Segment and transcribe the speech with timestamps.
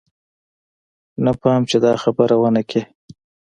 [1.23, 2.81] نه پام چې دا خبره ونه کې.